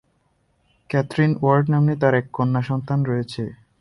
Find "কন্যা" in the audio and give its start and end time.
2.37-2.61